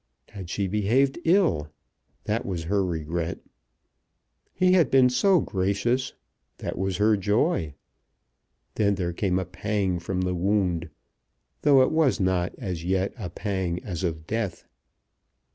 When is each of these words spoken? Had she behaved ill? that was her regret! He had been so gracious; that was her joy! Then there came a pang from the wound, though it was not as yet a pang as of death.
Had 0.29 0.49
she 0.49 0.67
behaved 0.67 1.19
ill? 1.25 1.67
that 2.23 2.43
was 2.43 2.63
her 2.63 2.83
regret! 2.83 3.37
He 4.51 4.71
had 4.71 4.89
been 4.89 5.11
so 5.11 5.39
gracious; 5.41 6.13
that 6.57 6.75
was 6.75 6.97
her 6.97 7.15
joy! 7.15 7.75
Then 8.73 8.95
there 8.95 9.13
came 9.13 9.37
a 9.37 9.45
pang 9.45 9.99
from 9.99 10.21
the 10.21 10.33
wound, 10.33 10.89
though 11.61 11.83
it 11.83 11.91
was 11.91 12.19
not 12.19 12.55
as 12.57 12.83
yet 12.83 13.13
a 13.15 13.29
pang 13.29 13.77
as 13.83 14.03
of 14.03 14.25
death. 14.25 14.65